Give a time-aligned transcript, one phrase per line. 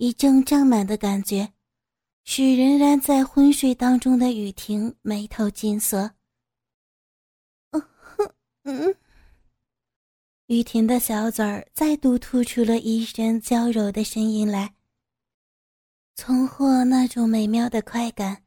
[0.00, 1.52] 一阵胀满的感觉，
[2.24, 6.12] 使仍然在昏睡当中的雨婷眉头紧锁。
[7.72, 8.32] 嗯哼，
[8.62, 8.94] 嗯。
[10.46, 14.74] 雨婷的小嘴儿再度吐出了一声娇柔的声音来。
[16.16, 18.42] 重获那种美妙的快感，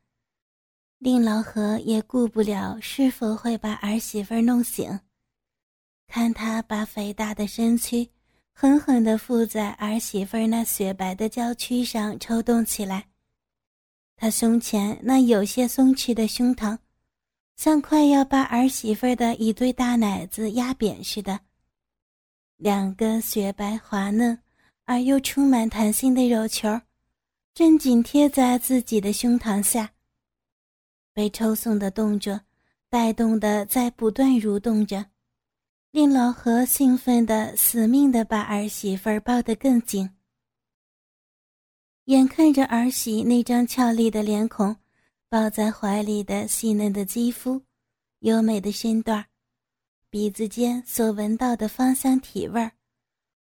[0.98, 5.00] 令老何也顾不了是否会把儿媳妇弄醒。
[6.08, 8.10] 看他把肥大的身躯
[8.54, 13.08] 狠狠地附在儿媳妇那雪白的娇躯上抽动起来，
[14.16, 16.78] 他胸前那有些松弛的胸膛，
[17.56, 21.40] 像快要把儿媳妇的一对大奶子压扁似的。
[22.58, 24.40] 两个雪白滑嫩
[24.86, 26.80] 而又充满弹性的肉球，
[27.54, 29.92] 正紧贴在自己的胸膛下。
[31.12, 32.40] 被抽送的动作
[32.90, 35.06] 带动的在不断蠕动着，
[35.94, 40.10] 令老何兴奋的死命的把儿媳妇抱得更紧。
[42.06, 44.76] 眼看着儿媳那张俏丽的脸孔，
[45.30, 47.62] 抱在怀里的细嫩的肌肤，
[48.22, 49.24] 优美的身段
[50.10, 52.72] 鼻子间所闻到的芳香体味儿，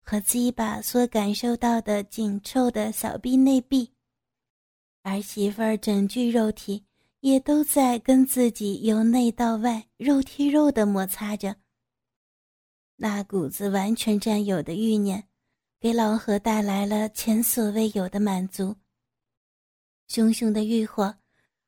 [0.04, 3.92] 和鸡巴所感受到的紧凑的小臂内壁，
[5.02, 6.86] 儿媳妇儿整具肉体
[7.22, 11.56] 也都在跟自己由内到外肉贴肉的摩擦着。
[12.96, 15.28] 那股子完全占有的欲念，
[15.80, 18.76] 给老何带来了前所未有的满足。
[20.08, 21.16] 熊熊的欲火，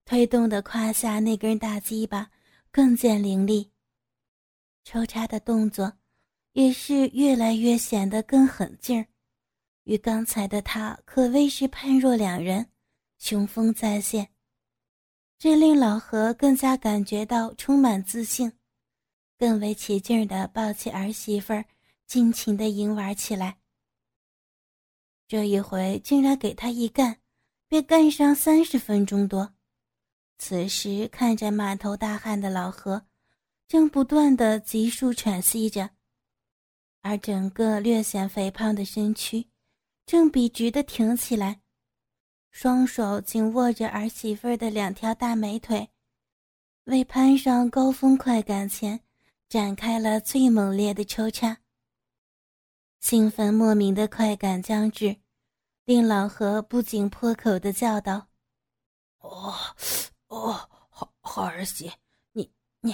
[0.05, 2.29] 推动的胯下那根大鸡巴
[2.71, 3.71] 更见凌厉。
[4.83, 5.91] 抽插的动作，
[6.53, 9.07] 也是越来越显得更狠劲儿，
[9.85, 12.69] 与刚才的他可谓是判若两人，
[13.17, 14.29] 雄风再现。
[15.37, 18.53] 这令老何更加感觉到充满自信，
[19.37, 21.65] 更为起劲儿的抱起儿媳妇儿，
[22.05, 23.57] 尽情的淫玩起来。
[25.27, 27.17] 这一回竟然给他一干，
[27.67, 29.53] 便干上三十分钟多。
[30.37, 33.05] 此时看着满头大汗的老何。
[33.67, 35.89] 正不断的急速喘息着，
[37.01, 39.47] 而整个略显肥胖的身躯
[40.05, 41.61] 正笔直的挺起来，
[42.51, 45.89] 双手紧握着儿媳妇的两条大美腿，
[46.83, 48.99] 为攀上高峰快感前
[49.55, 51.59] 展开了最猛烈的抽插。
[52.99, 55.15] 兴奋莫名的快感将至，
[55.85, 58.27] 令老何不禁破口的叫道
[59.23, 59.55] ：“哦，
[60.27, 61.89] 哦，好好儿媳。”
[62.33, 62.51] 你，
[62.81, 62.93] 你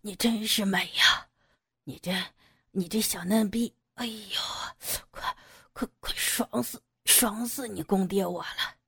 [0.00, 1.28] 你真是美呀！
[1.84, 2.10] 你这，
[2.70, 4.40] 你这小嫩逼，哎呦，
[5.10, 5.36] 快，
[5.74, 8.78] 快，快爽死，爽死你公爹我了！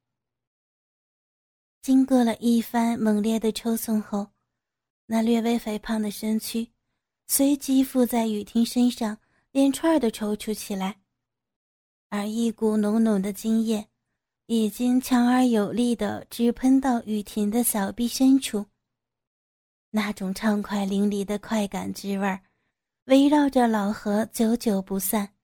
[1.82, 4.30] 经过了一番猛烈的抽送后，
[5.04, 6.70] 那略微肥胖的身躯
[7.26, 9.18] 随即附在雨婷身上，
[9.50, 11.00] 连串的抽搐起来，
[12.10, 13.88] 而一股浓浓的精液
[14.46, 18.66] 已经强而有力的直喷到雨婷的小臂深处。
[19.90, 22.42] 那种畅快淋漓的快感之味儿，
[23.04, 25.34] 围绕着老何久久不散。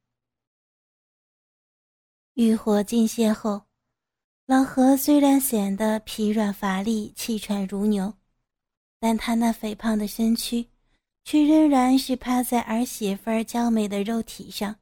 [2.34, 3.62] 欲火尽泄后，
[4.46, 8.12] 老何虽然显得疲软乏力、气喘如牛，
[8.98, 10.68] 但他那肥胖的身躯，
[11.24, 14.76] 却仍然是趴在儿媳妇儿娇美的肉体上，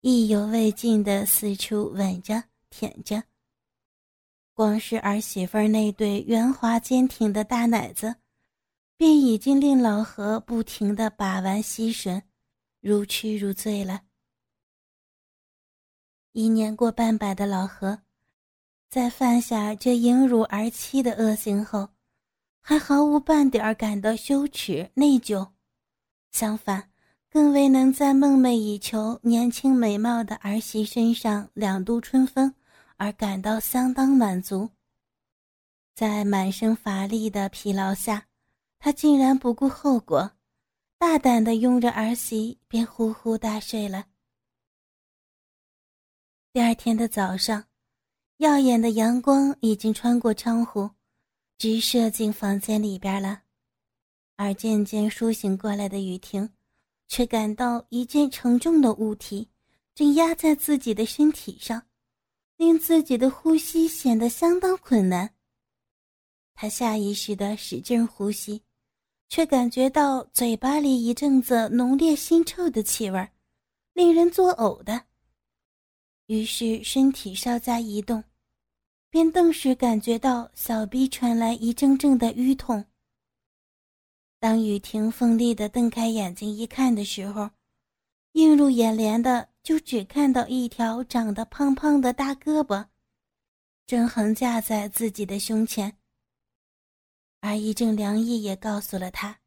[0.00, 3.22] 意犹未尽的四处吻着、舔着。
[4.54, 8.16] 光是儿媳妇儿那对圆滑坚挺的大奶子。
[8.98, 12.22] 便已经令老何不停的把玩吸吮，
[12.80, 14.00] 如痴如醉了。
[16.32, 18.00] 已年过半百的老何，
[18.88, 21.90] 在犯下这淫辱儿妻的恶行后，
[22.62, 25.46] 还毫无半点感到羞耻内疚，
[26.38, 26.90] 相反，
[27.30, 32.54] 更为能在梦寐以求年轻美貌的儿媳身上两度春风
[32.98, 34.68] 而感到相当满足。
[35.94, 38.26] 在满身乏力的疲劳下。
[38.78, 40.30] 他竟然不顾后果，
[40.98, 44.04] 大胆的拥着儿媳便呼呼大睡了。
[46.52, 47.64] 第二天的早上，
[48.36, 50.90] 耀眼的阳光已经穿过窗户，
[51.56, 53.45] 直射进房间里边了。
[54.36, 56.48] 而渐渐苏醒过来的雨婷，
[57.08, 59.48] 却感到一件沉重的物体
[59.94, 61.82] 正压在自己的身体上，
[62.56, 65.34] 令自己的呼吸显得相当困难。
[66.54, 68.62] 她下意识的使劲呼吸。
[69.28, 73.28] 却感觉到嘴巴里一阵子浓烈腥臭的气味
[73.92, 75.02] 令人作呕的。
[76.26, 78.22] 于是身体稍加移动，
[79.10, 82.84] 便顿时感觉到小臂传来一阵阵的淤痛。
[84.38, 87.50] 当雨婷奋力的瞪开眼睛一看的时候，
[88.32, 92.86] 映入眼帘的就只看到一条长得胖胖的大胳膊，
[93.86, 95.96] 正横架在自己的胸前，
[97.40, 99.38] 而一阵凉意也告诉了他，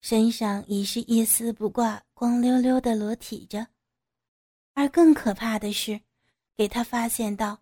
[0.00, 3.68] 身上已是一丝不挂、光溜溜的裸体着。
[4.74, 6.00] 而更可怕的是，
[6.56, 7.60] 给他发现到，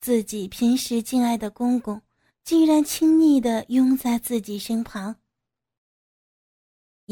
[0.00, 2.00] 自己平时敬爱的公公，
[2.44, 5.16] 竟然亲昵的拥在自己身旁。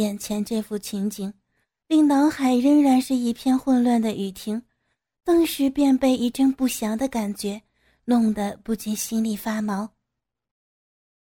[0.00, 1.30] 眼前这幅情景，
[1.86, 4.62] 令脑海仍然是一片混乱的雨婷，
[5.22, 7.60] 顿时便被一阵不祥的感觉
[8.06, 9.90] 弄得不禁心里发毛。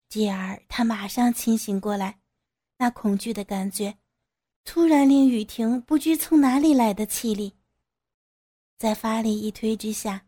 [0.09, 2.19] 继而他马上清醒过来，
[2.77, 3.97] 那恐惧的感觉，
[4.65, 7.53] 突然令雨婷不知从哪里来的气力。
[8.77, 10.25] 在发力一推之下，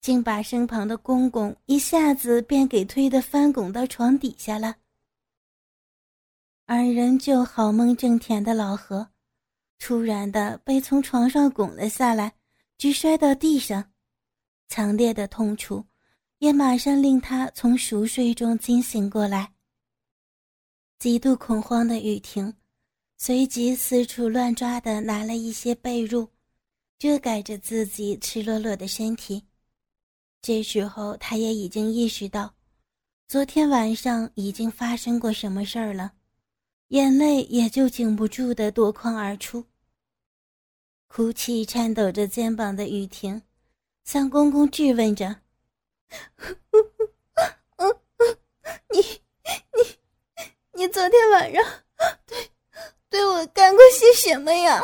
[0.00, 4.76] 竟把身旁的公公一下子便给推得翻滚到床底下了。
[6.66, 9.08] 而仍旧好梦正甜的老何，
[9.78, 12.34] 突然的被从床上滚了下来，
[12.78, 13.92] 直摔到地上，
[14.68, 15.84] 强烈的痛楚
[16.38, 19.52] 也马上令他从熟睡中惊醒过来。
[20.98, 22.54] 极度恐慌的雨婷，
[23.18, 26.28] 随即四处乱抓的拿了一些被褥。
[26.96, 29.42] 遮盖着自己赤裸裸的身体，
[30.40, 32.54] 这时候他也已经意识到，
[33.28, 36.13] 昨天晚上已经发生过什么事儿了，
[36.94, 39.66] 眼泪也就禁不住的夺眶而出。
[41.08, 43.42] 哭泣颤抖着肩膀的雨婷，
[44.04, 45.40] 向公公质问着
[48.94, 49.00] ：“你、
[49.72, 49.82] 你、
[50.74, 51.64] 你昨天晚上
[52.26, 52.48] 对
[53.10, 54.80] 对我干过些什么呀？”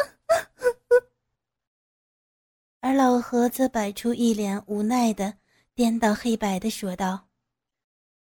[2.80, 5.34] 而老何则摆出一脸无奈的、
[5.76, 7.28] 颠倒黑白的说道：“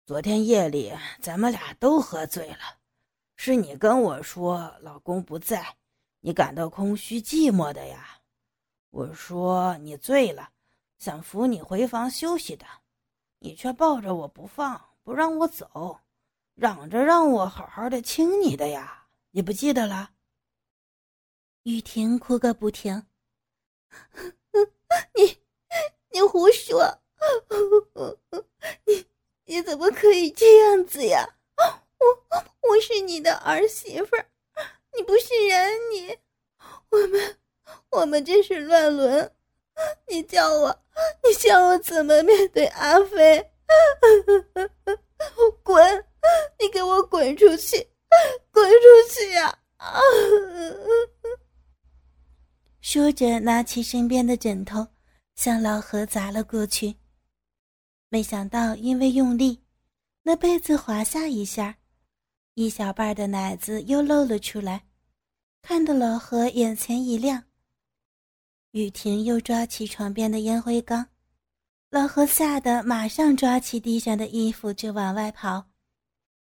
[0.07, 2.77] 昨天夜里咱们俩都喝醉了，
[3.45, 5.75] 是你跟我说老公不在，
[6.21, 8.21] 你感到空虚寂寞的呀。
[8.89, 10.49] 我说你醉了，
[10.97, 12.65] 想扶你回房休息的，
[13.39, 15.99] 你却抱着我不放，不让我走，
[16.55, 20.11] 嚷着让我好好的亲你的呀，你不记得了？”
[21.63, 23.05] 雨婷哭个不停。
[25.15, 25.37] 你，
[26.11, 26.97] 你胡说！
[28.87, 29.05] 你
[29.43, 31.27] 你怎么可以这样子呀？
[32.31, 34.25] 我我是你的儿媳妇儿，
[34.95, 36.17] 你不是人，你
[36.89, 37.37] 我们
[37.91, 39.31] 我们这是乱伦！
[40.07, 40.83] 你叫我，
[41.23, 43.51] 你叫我怎么面对阿飞？
[45.63, 46.05] 滚！
[46.59, 47.87] 你给我滚出去！
[48.51, 48.77] 滚出
[49.09, 49.57] 去呀！
[52.81, 54.87] 说着，拿起身边的枕头，
[55.35, 56.95] 向老何砸了过去。
[58.09, 59.63] 没想到，因为用力，
[60.21, 61.79] 那被子滑下一下，
[62.55, 64.85] 一小半的奶子又露了出来，
[65.61, 67.43] 看得老何眼前一亮。
[68.71, 71.07] 雨婷又抓起床边的烟灰缸，
[71.89, 75.69] 老何吓得马上抓起地上的衣服就往外跑，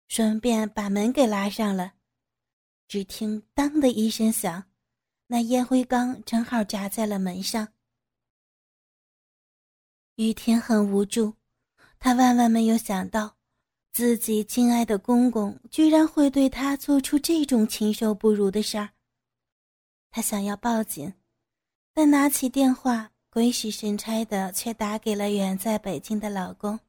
[0.08, 1.94] 顺便把门给拉上了。
[2.88, 4.64] 只听“当”的一声响。
[5.28, 7.70] 那烟灰缸正好砸在了门上。
[10.16, 11.36] 雨婷很无助，
[12.00, 13.38] 他万万没有想到，
[13.92, 18.90] 自己亲爱的公公居然会对他做出这种禽兽不如的事儿。
[20.10, 21.14] 他想要报警，
[21.94, 26.80] 但拿起电话，鬼使神差的却打给了远在北京的老公。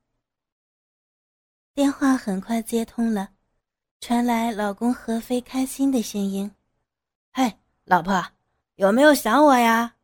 [1.74, 3.30] 电话很快接通了，
[4.00, 6.50] 传来老公何飞开心的声音
[7.32, 8.24] ：“嗨。”老婆，
[8.76, 9.96] 有没有想我呀？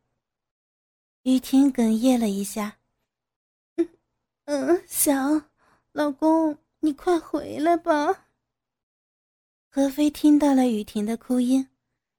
[1.23, 2.77] 雨婷哽咽了一下，
[3.77, 3.87] 嗯
[4.67, 5.49] 嗯，想，
[5.93, 8.27] 老公，你快回来吧。
[9.67, 11.67] 何飞听到了雨婷的哭音，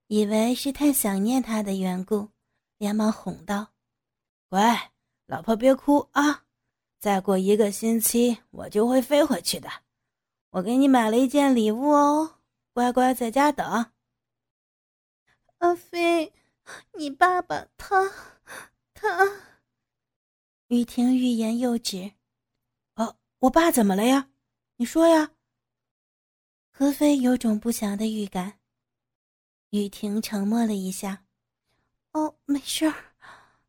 [0.08, 2.28] 以为是太想念她的缘故，
[2.76, 3.72] 连忙哄道
[4.50, 4.92] ：“乖，
[5.26, 6.44] 老婆别哭啊，
[6.98, 9.68] 再过一个星期我就会飞回去的，
[10.50, 12.40] 我给你买了一件礼物哦，
[12.72, 13.66] 乖乖在家等。”
[15.58, 16.32] 阿飞，
[16.92, 18.12] 你爸爸他
[18.92, 19.08] 他……
[20.68, 22.12] 雨婷欲言又止。
[22.94, 24.29] 哦，我爸怎么了呀？
[24.80, 25.30] 你说呀。
[26.70, 28.60] 何飞有种不祥的预感。
[29.68, 31.22] 雨婷沉默了一下。
[32.12, 32.94] 哦，没事儿，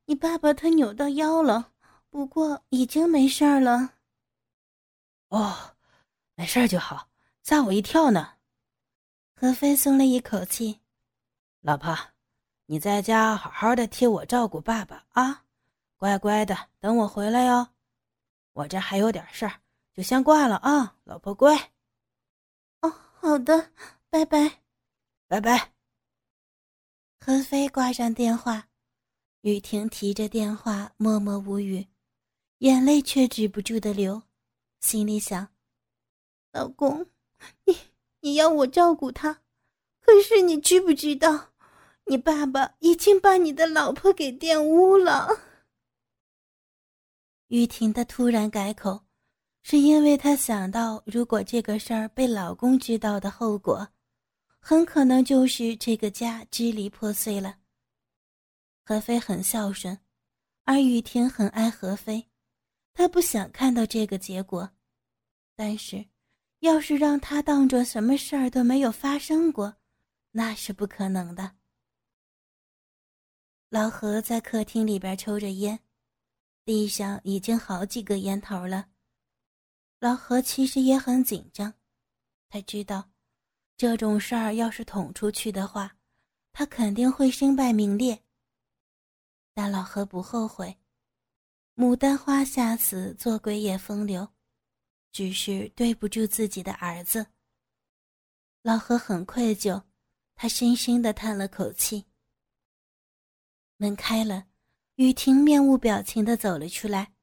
[0.05, 1.73] 你爸爸他扭到腰了，
[2.09, 3.95] 不过已经没事儿了。
[5.27, 5.75] 哦，
[6.35, 7.09] 没事儿就好，
[7.43, 8.35] 吓我一跳呢。
[9.35, 10.79] 何飞松了一口气。
[11.59, 11.93] 老婆，
[12.67, 15.43] 你在家好好的替我照顾爸爸啊，
[15.97, 17.67] 乖乖的等我回来哟。
[18.53, 19.59] 我这还有点事儿，
[19.93, 21.55] 就先挂了啊，老婆乖。
[22.81, 23.71] 哦，好的，
[24.09, 24.61] 拜拜，
[25.27, 25.73] 拜拜。
[27.19, 28.67] 何飞挂上电话，
[29.41, 31.87] 雨婷提着电话默默无语，
[32.59, 34.23] 眼泪却止不住的流，
[34.79, 35.47] 心里想：
[36.51, 37.05] 老公，
[37.65, 37.77] 你
[38.21, 39.41] 你要我照顾他，
[39.99, 41.51] 可是你知不知道，
[42.05, 45.27] 你爸爸已经把你的老婆给玷污了。
[47.47, 49.03] 雨婷的突然改口，
[49.63, 53.87] 是因为她想到，如果这个事儿被老公知道的后果，
[54.59, 57.57] 很可能就是这个家支离破碎了。
[58.83, 59.97] 何飞很孝顺，
[60.63, 62.27] 而雨婷很爱何飞，
[62.93, 64.69] 她不想看到这个结果。
[65.55, 66.05] 但是，
[66.59, 69.75] 要是让他当做什么事儿都没有发生过，
[70.31, 71.51] 那是不可能的。
[73.69, 75.79] 老何在客厅里边抽着烟。
[76.63, 78.87] 地上已经好几个烟头了，
[80.01, 81.75] 老何其实也很紧张，
[82.49, 83.11] 他知道，
[83.77, 85.95] 这种事儿要是捅出去的话，
[86.51, 88.23] 他肯定会身败名裂。
[89.53, 90.75] 但老何不后悔，
[91.75, 94.27] 牡丹花下死，做鬼也风流，
[95.11, 97.27] 只是对不住自己的儿子。
[98.63, 99.83] 老何很愧疚，
[100.33, 102.07] 他深深的叹了口气。
[103.77, 104.47] 门开了。
[104.95, 107.13] 雨婷面无表情的走了出来，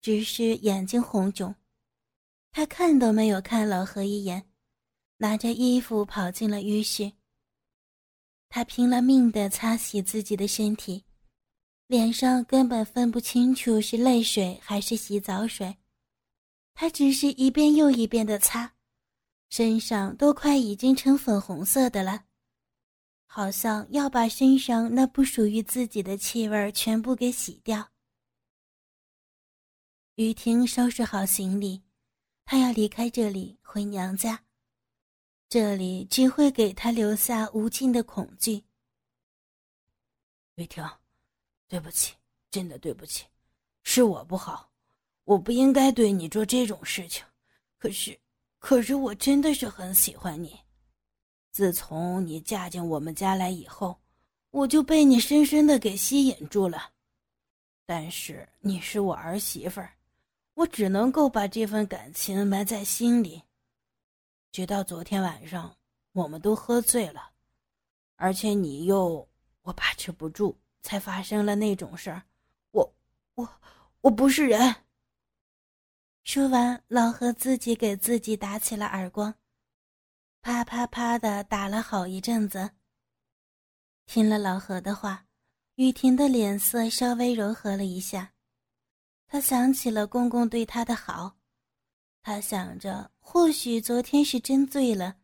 [0.00, 1.54] 只是眼睛红肿。
[2.56, 4.42] 他看都没有看老何一眼，
[5.18, 7.12] 拿着衣服跑进了浴室。
[8.48, 11.04] 他拼了命的擦洗自己的身体，
[11.86, 15.76] 脸上根本分不清楚是泪水还是洗澡水。
[16.72, 18.72] 他只是一遍又一遍的擦，
[19.50, 22.24] 身上都快已经成粉红色的了。
[23.26, 27.90] 好像要把身上那不属于自己的气味全部给洗掉。
[30.14, 31.82] 雨婷收拾好行李，
[32.46, 34.40] 她要离开这里回娘家。
[35.48, 38.62] 这里只会给她留下无尽的恐惧。
[40.54, 40.88] 雨婷，
[41.66, 42.14] 对不起，
[42.48, 43.26] 真的对不起，
[43.82, 44.70] 是我不好，
[45.24, 47.24] 我不应该对你做这种事情。
[47.78, 48.16] 可是，
[48.60, 50.56] 可是我真的是很喜欢你。
[51.50, 54.00] 自从你嫁进我们家来以后，
[54.50, 56.92] 我就被你深深的给吸引住了。
[57.84, 59.95] 但是你是我儿媳妇儿，
[60.56, 63.42] 我只能够把这份感情埋在心里。
[64.52, 65.76] 直到昨天晚上，
[66.12, 67.32] 我们都喝醉了，
[68.16, 69.28] 而且你又
[69.60, 72.22] 我把持不住，才发生了那种事儿。
[72.70, 72.94] 我
[73.34, 73.46] 我
[74.00, 74.76] 我不是人。
[76.24, 79.34] 说完，老何自己给自己打起了耳光。
[80.40, 82.70] 啪啪啪的打了好一阵子。
[84.06, 85.26] 听了老何的话，
[85.74, 88.32] 雨婷的脸色稍微柔和了一下。
[89.36, 91.36] 他想起了公公对他的好，
[92.22, 95.18] 他想着或许昨天是真醉了，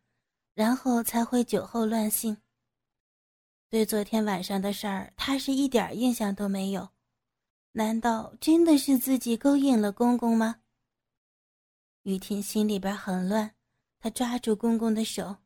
[0.52, 2.37] 然后才会酒后乱性。
[3.71, 6.90] 对昨天晚上的事儿，他是一点印象都没有。
[7.73, 10.61] 难道真的是自己勾引了公公吗？
[12.02, 13.54] 雨婷心里边很乱。
[13.99, 15.38] 他抓住公公的手。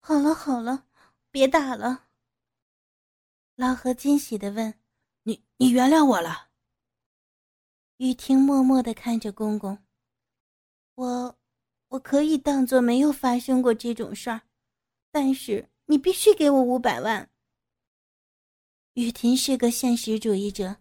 [0.00, 0.86] 好了好了，
[1.30, 2.06] 别打了。
[3.54, 4.74] 老何惊喜的问
[5.22, 6.48] ：“你你原谅我了？”
[7.98, 9.78] 雨婷默默的看着公公。
[10.96, 11.38] 我，
[11.88, 14.42] 我可以当做没有发生过这种事儿，
[15.10, 17.30] 但是你必须给我五百万。
[18.94, 20.76] 雨婷是个现实主义者，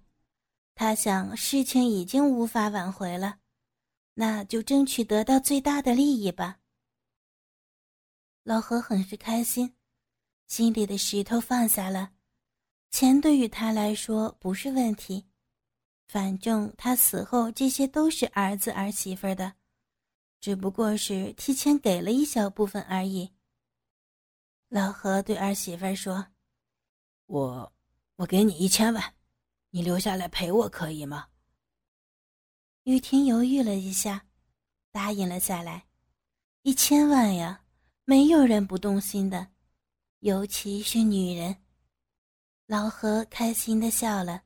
[0.76, 3.40] 她想事情已经无法挽回了。
[4.16, 6.60] 那就争取得到最大的利益吧。
[8.44, 9.76] 老何很是开心，
[10.48, 12.12] 心里的石头放下了，
[12.92, 15.26] 钱对于他来说不是问题，
[16.08, 19.54] 反正他死后这些都是儿子儿媳妇的，
[20.40, 23.32] 只不过是提前给了一小部分而已。
[24.70, 26.28] 老何对儿媳妇说
[27.28, 27.74] ：“我，
[28.18, 29.14] 我给你一千万，
[29.70, 31.28] 你留下来陪我可以吗？”
[32.84, 34.26] 雨婷犹豫了一下，
[34.92, 35.86] 答应了下来。
[36.64, 37.64] 一千万呀，
[38.06, 39.48] 没有人不动心的，
[40.20, 41.56] 尤其是女人。
[42.68, 44.44] 老何开心的笑了。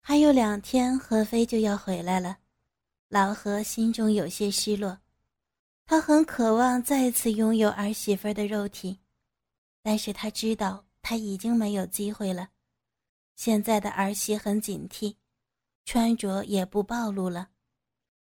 [0.00, 2.38] 还有两天，何飞就要回来了，
[3.08, 4.98] 老何心中有些失落。
[5.86, 8.98] 他很渴望再次拥有儿媳妇的肉体，
[9.82, 12.48] 但是他知道他已经没有机会了。
[13.36, 15.16] 现在的儿媳很警惕。
[15.86, 17.48] 穿着也不暴露了，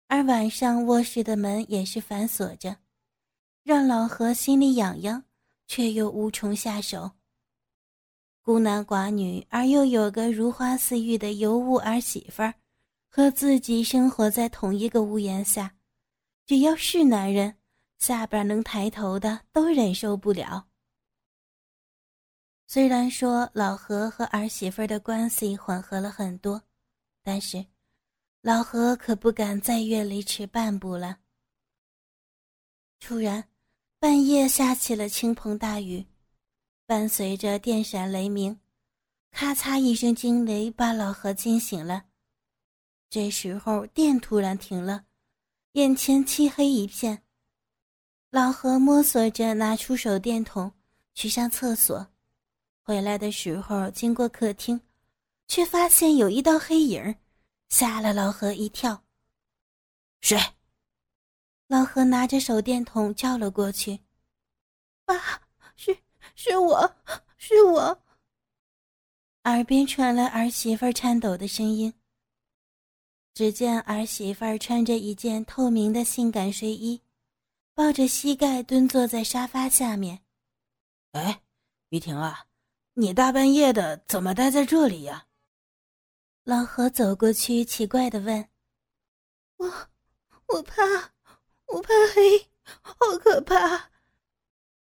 [0.08, 2.76] 而晚上卧室的门也是反锁着，
[3.64, 5.24] 让老何心里痒痒，
[5.66, 7.12] 却又无从下手。
[8.44, 12.54] 孤男寡女，而又有个如花似玉的尤物儿媳妇儿，
[13.10, 15.74] 和自己生活在同一个屋檐下，
[16.46, 17.58] 只要是男人，
[17.98, 20.68] 下边能抬头的都忍受不了。
[22.68, 26.62] 虽然说老何和儿媳妇儿的关系缓和了很多。
[27.26, 27.66] 但是
[28.42, 31.20] 老何可不敢再越雷池半步了。
[33.00, 33.48] 突然，
[33.98, 36.06] 半夜下起了倾盆大雨，
[36.86, 38.60] 伴随着电闪雷鸣，
[39.32, 42.06] 咔嚓一声惊雷把老何惊醒了。
[43.10, 45.06] 这时候电突然停了，
[45.74, 47.24] 眼前漆黑一片。
[48.30, 50.72] 老何摸索着拿出手电筒
[51.14, 52.08] 去上厕所，
[52.82, 54.82] 回来的时候经过客厅，
[55.48, 57.16] 却发现有一道黑影，
[57.70, 59.04] 吓了老何一跳。
[60.20, 60.38] 谁？
[61.68, 64.00] 老何拿着手电筒叫了过去
[65.06, 65.42] ：“爸，
[65.76, 65.96] 是
[66.36, 66.96] 是我，
[67.38, 68.02] 是我。”
[69.44, 71.94] 耳边传来儿媳妇颤抖的声音。
[73.34, 77.02] 只见儿媳妇穿着一件透明的性感睡衣，
[77.74, 80.22] 抱着膝盖蹲坐在沙发下面。
[81.14, 81.42] “哎，
[81.90, 82.48] 雨婷啊，
[82.94, 85.28] 你大半夜的怎么待在这里呀？”
[86.46, 88.50] 老何走过去，奇怪的问。
[89.58, 89.68] “我，
[90.48, 90.84] 我怕。”
[91.68, 93.90] 我怕黑，好可怕！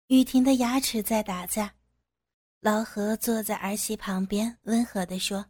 [0.08, 1.74] 雨婷的牙齿在打架。
[2.60, 5.44] 老何坐在儿媳旁边，温和地说：“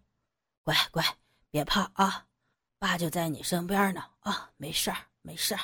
[0.64, 1.04] 乖乖，
[1.52, 2.28] 别怕啊，
[2.80, 5.60] 爸就在你身边呢啊，没事儿，没事儿。”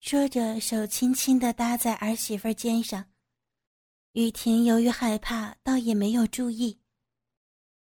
[0.00, 3.06] 说着，手轻轻地搭在儿媳妇肩上。
[4.12, 6.78] 雨婷由于害怕，倒也没有注意。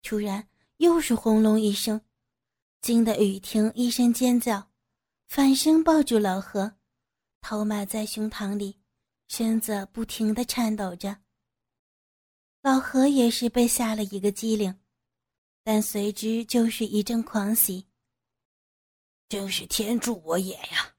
[0.02, 2.02] 突然，又是轰隆一声，
[2.83, 4.71] 惊得雨婷一声尖叫。
[5.28, 6.76] 反身抱住老何，
[7.40, 8.77] 头埋在胸膛里，
[9.28, 11.18] 身子不停地颤抖着。
[12.61, 14.80] 老何也是被吓了一个机灵，
[15.62, 17.87] 但随之就是一阵狂喜。
[19.28, 20.97] 真是天助我也呀！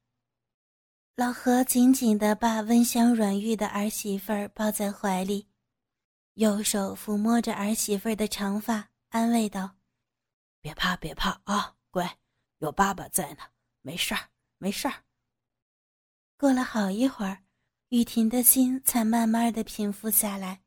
[1.15, 5.48] 老何紧紧地把温香软玉的儿媳妇儿抱在怀里，
[6.36, 9.75] 右手抚摸着儿媳妇儿的长发，安慰道
[10.62, 12.19] ：“别怕，别怕啊，乖，
[12.59, 13.41] 有爸爸在呢。”
[13.81, 15.03] 没事儿，没事儿。
[16.38, 17.43] 过了好一会儿，
[17.89, 20.62] 雨婷的心才慢慢的平复下来。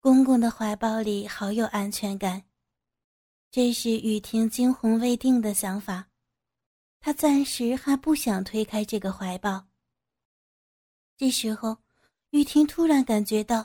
[0.00, 2.42] 公公的怀抱里好有安全感，
[3.52, 6.08] 这是雨婷惊魂未定的想法。
[6.98, 9.68] 她暂时还不想推开这个怀抱。
[11.16, 11.76] 这时候，
[12.30, 13.64] 雨婷突然感觉到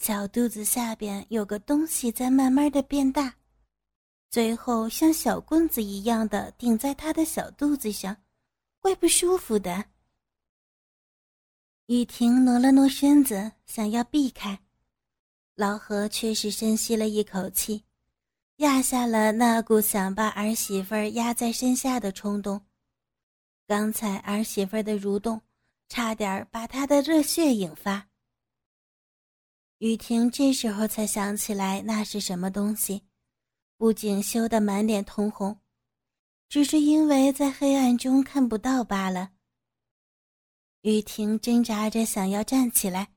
[0.00, 3.32] 小肚子下边有个东西在慢慢的变大。
[4.30, 8.16] 最后，像小棍子一样的顶在他的小肚子上，
[8.80, 9.84] 怪不舒服的。
[11.88, 14.60] 雨婷挪了挪身子，想要避开，
[15.54, 17.82] 老何却是深吸了一口气，
[18.56, 22.60] 压下了那股想把儿媳妇压在身下的冲动。
[23.66, 25.40] 刚才儿媳妇的蠕动，
[25.88, 28.06] 差点把他的热血引发。
[29.78, 33.02] 雨婷这时候才想起来那是什么东西。
[33.78, 35.58] 不仅羞得满脸通红，
[36.50, 39.30] 只是因为在黑暗中看不到罢了。
[40.82, 43.08] 雨婷挣扎着想要站起来，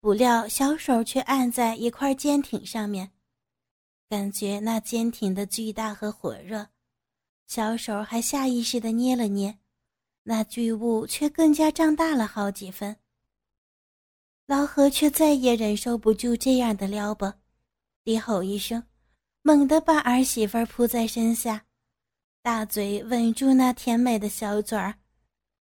[0.00, 3.12] 不料小手却按在一块坚挺上面，
[4.08, 6.68] 感觉那坚挺的巨大和火热，
[7.46, 9.58] 小手还下意识地捏了捏，
[10.22, 12.96] 那巨物却更加胀大了好几分。
[14.46, 17.34] 老何却再也忍受不住这样的撩拨，
[18.04, 18.82] 低吼一声。
[19.42, 21.66] 猛地把儿媳妇扑在身下，
[22.42, 24.98] 大嘴吻住那甜美的小嘴儿，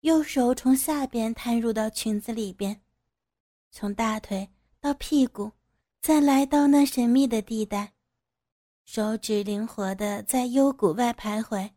[0.01, 2.81] 右手从下边探入到裙子里边，
[3.71, 4.49] 从大腿
[4.81, 5.53] 到屁股，
[6.01, 7.93] 再来到那神秘的地带，
[8.85, 11.71] 手指灵活的在幽谷外徘徊。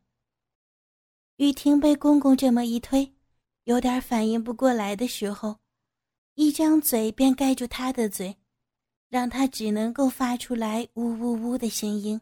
[1.38, 3.13] 雨婷被公公这么一推，
[3.63, 5.57] 有点反应不过来的时候，
[6.36, 8.38] 一张嘴便盖住他的嘴。
[9.12, 12.21] 让他只能够发出来呜呜呜的声音。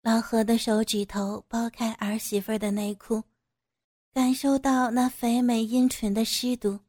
[0.00, 3.22] 老何的手指头剥开儿媳妇的内裤，
[4.18, 6.80] 感受到那肥美阴唇的湿度，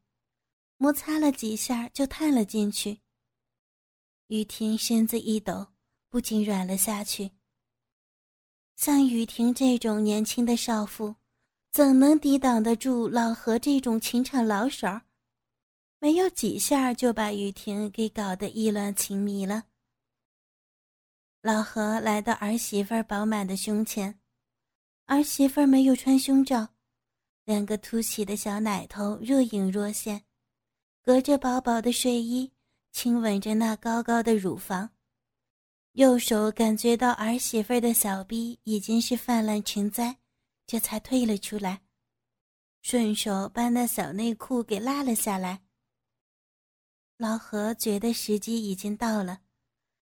[0.78, 3.02] 摩擦了几下就探了进去。
[4.26, 5.68] 雨婷身子一抖，
[6.08, 7.30] 不禁软了下去。
[8.74, 11.14] 像雨婷这种年轻的少妇，
[11.70, 14.88] 怎能抵挡得住老何这种情场老手？
[16.00, 19.66] 没有几下就把雨婷给搞得意乱情迷了。
[21.42, 24.18] 老何来到儿媳妇饱满的胸前，
[25.04, 26.70] 儿媳妇没有穿胸罩，
[27.50, 30.22] 两个凸起的小奶头若隐若现，
[31.02, 32.52] 隔着薄薄的睡衣
[32.92, 34.90] 亲吻着那高高的乳房，
[35.94, 40.16] 右手感觉到儿媳妇的小臂已经是泛滥成灾，
[40.64, 41.82] 这才退了出来，
[42.82, 45.62] 顺手把那小内裤给拉了下来。
[47.16, 49.40] 老何觉得时机已经到了，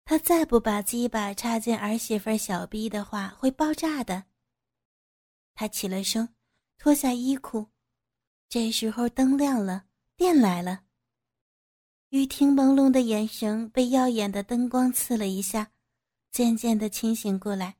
[0.06, 4.24] 他再不把鸡巴插进儿媳妇小臂的话，会爆炸的。
[5.54, 6.35] 他起了身，
[6.86, 7.65] 脱下衣裤。
[8.48, 10.84] 这时候灯亮了，电来了。
[12.10, 15.71] 雨婷朦胧的眼神被耀眼的灯光刺了一下，
[16.32, 17.78] 渐渐的清醒过来，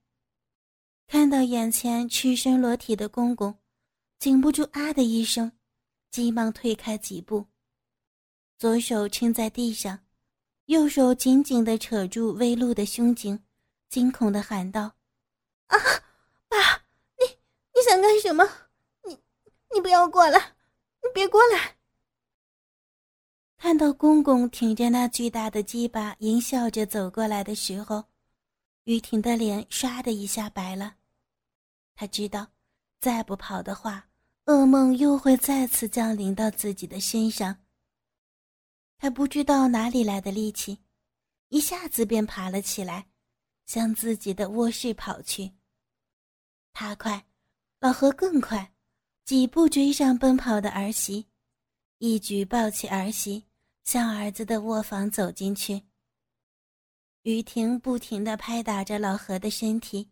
[1.05, 3.55] 看到眼前赤身裸体的公公，
[4.17, 5.51] 禁不住啊的一声，
[6.09, 7.45] 急忙退开几步，
[8.57, 9.99] 左手撑在地上。
[10.65, 13.39] 右手紧紧的扯住微露的胸颈，
[13.87, 14.95] 惊恐的喊道
[15.69, 15.77] ：“啊，
[16.47, 16.57] 爸，
[17.19, 17.37] 你
[17.75, 18.43] 你想干什么？
[19.75, 20.39] 你不要过来，
[21.03, 21.75] 你别过来！”
[23.59, 28.05] 看到公公挺着那巨大的鸡巴，淫笑着走过来的时候，
[28.85, 30.95] 雨婷的脸唰的一下白了。
[31.93, 32.47] 她知道，
[33.01, 34.07] 再不跑的话，
[34.45, 37.57] 噩梦又会再次降临到自己的身上。
[38.97, 40.79] 他不知道哪里来的力气，
[41.49, 43.07] 一下子便爬了起来，
[43.65, 45.51] 向自己的卧室跑去。
[46.71, 47.25] 他快，
[47.79, 48.71] 老何更快，
[49.25, 51.25] 几步追上奔跑的儿媳，
[51.97, 53.43] 一举抱起儿媳，
[53.83, 55.81] 向儿子的卧房走进去。
[57.23, 60.11] 于婷不停地拍打着老何的身体，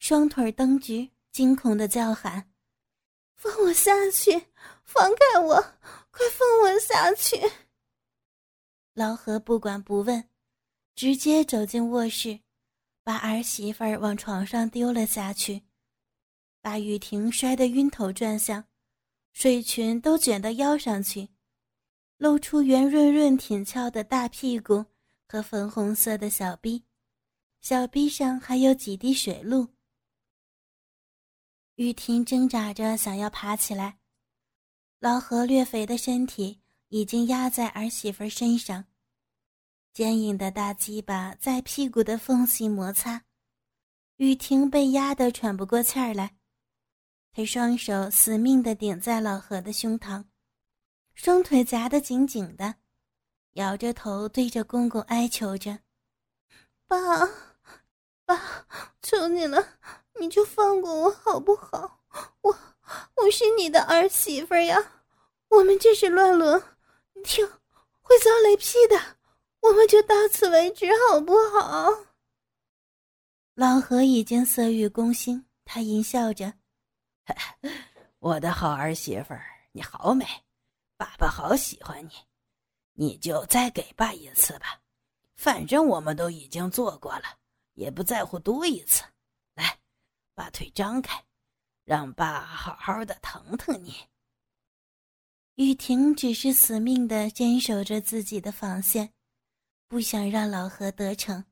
[0.00, 2.50] 双腿蹬直，惊恐地叫喊
[3.38, 4.32] ：“放我下去！
[4.82, 5.54] 放开我！
[6.10, 7.40] 快放我下去！”
[8.92, 10.28] 老何不管不问，
[10.96, 12.40] 直接走进卧室，
[13.04, 15.62] 把儿媳妇儿往床上丢了下去，
[16.68, 18.62] 把雨婷摔得晕头转向，
[19.32, 21.30] 睡裙都卷到腰上去，
[22.18, 24.84] 露出圆润润挺翘的大屁股
[25.26, 26.84] 和粉红色的小臂，
[27.62, 29.68] 小臂上还有几滴水露。
[31.76, 33.98] 雨婷挣扎着想要爬起来，
[35.00, 36.60] 老何略肥的身体。
[36.90, 38.84] 已经压在儿媳妇身上，
[39.94, 43.24] 坚硬的大鸡巴在屁股的缝隙摩擦，
[44.16, 46.37] 雨婷被压得喘不过气儿来。
[47.32, 50.24] 他双手死命地顶在老何的胸膛，
[51.14, 52.74] 双腿夹得紧紧的，
[53.52, 55.78] 摇着头对着公公哀求着
[56.88, 56.98] ：“爸，
[58.24, 58.66] 爸，
[59.02, 59.78] 求你了，
[60.20, 62.00] 你就放过我好不好？
[62.40, 62.58] 我，
[63.16, 64.76] 我是你的儿媳妇呀，
[65.48, 66.62] 我们这是乱伦。”
[67.14, 67.46] 你听，
[68.00, 69.16] 会遭雷劈的，
[69.60, 71.90] 我们就到此为止，好不好？
[73.54, 76.54] 老何已经色欲攻心，他淫笑着
[78.20, 80.26] ：“我的好儿媳妇儿，你好美，
[80.96, 82.12] 爸爸好喜欢你，
[82.92, 84.80] 你就再给爸一次吧，
[85.36, 87.38] 反正我们都已经做过了，
[87.74, 89.04] 也不在乎多一次。
[89.54, 89.78] 来，
[90.34, 91.24] 把腿张开，
[91.84, 93.94] 让爸好好的疼疼你。”
[95.56, 99.12] 雨婷只是死命的坚守着自己的防线，
[99.88, 101.44] 不想让老何得逞。